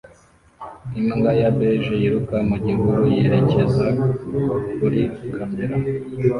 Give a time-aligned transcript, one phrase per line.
[0.99, 3.87] Imbwa ya beige yiruka mu gihuru yerekeza
[4.75, 5.01] kuri
[5.35, 5.75] kamera